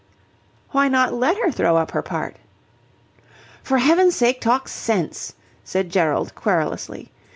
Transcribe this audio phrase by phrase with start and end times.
[0.71, 2.37] "Why not let her throw up her part?"
[3.61, 7.11] "For heaven's sake talk sense," said Gerald querulously.